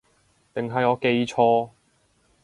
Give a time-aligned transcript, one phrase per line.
[0.55, 1.69] 定係我記錯